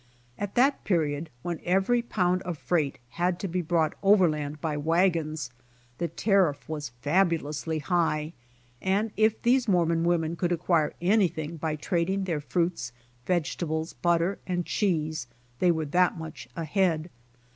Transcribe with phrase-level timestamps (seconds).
[0.35, 5.51] At that period when every pound of freight had to be brought overland by wagons,
[5.99, 8.33] the tariff was fabulously high,
[8.81, 12.93] and if these Mormon women could acquire anything by trading their fruits,
[13.27, 15.27] vegetables, butter and cheese,
[15.59, 17.11] they were that much ahead.